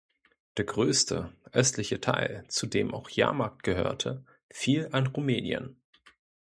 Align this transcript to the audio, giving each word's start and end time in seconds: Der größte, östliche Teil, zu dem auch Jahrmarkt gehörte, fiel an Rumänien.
Der 0.57 0.65
größte, 0.65 1.31
östliche 1.51 2.01
Teil, 2.01 2.43
zu 2.47 2.65
dem 2.65 2.91
auch 2.91 3.07
Jahrmarkt 3.11 3.61
gehörte, 3.61 4.25
fiel 4.49 4.89
an 4.93 5.05
Rumänien. 5.05 5.79